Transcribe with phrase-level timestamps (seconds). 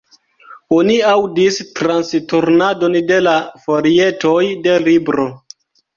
[0.77, 5.29] Oni aŭdis transturnadon de la folietoj de libro.